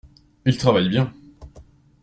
[0.47, 1.13] Il travaille bien.